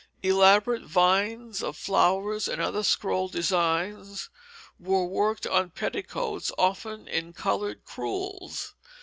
[0.23, 4.31] Elaborate vines of flowers and other scroll designs
[4.79, 8.73] were worked on petticoats, often in colored crewels.